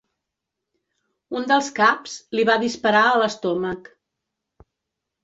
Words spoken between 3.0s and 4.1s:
a l'estómac.